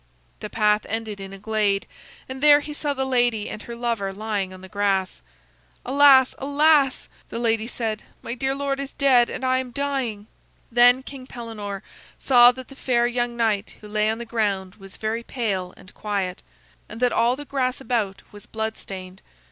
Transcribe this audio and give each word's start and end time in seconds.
The 0.39 0.49
path 0.49 0.83
ended 0.89 1.19
in 1.19 1.31
a 1.31 1.37
glade, 1.37 1.85
and 2.27 2.41
there 2.41 2.61
he 2.61 2.73
saw 2.73 2.95
the 2.95 3.05
lady 3.05 3.47
and 3.47 3.61
her 3.61 3.75
lover 3.75 4.11
lying 4.11 4.51
on 4.51 4.61
the 4.61 4.67
grass. 4.67 5.21
"Alas, 5.85 6.33
alas!" 6.39 7.07
the 7.29 7.37
lady 7.37 7.67
said, 7.67 8.01
"my 8.23 8.33
dear 8.33 8.55
lord 8.55 8.79
is 8.79 8.93
dead 8.93 9.29
and 9.29 9.45
I 9.45 9.59
am 9.59 9.69
dying." 9.69 10.25
Then 10.71 11.03
King 11.03 11.27
Pellenore 11.27 11.83
saw 12.17 12.51
that 12.51 12.69
the 12.69 12.75
fair 12.75 13.05
young 13.05 13.37
knight 13.37 13.75
who 13.81 13.87
lay 13.87 14.09
on 14.09 14.17
the 14.17 14.25
ground 14.25 14.73
was 14.77 14.97
very 14.97 15.21
pale 15.21 15.71
and 15.77 15.93
quiet, 15.93 16.41
and 16.89 16.99
that 16.99 17.13
all 17.13 17.35
the 17.35 17.45
grass 17.45 17.79
about 17.79 18.23
was 18.31 18.47
blood 18.47 18.77
stained. 18.77 19.21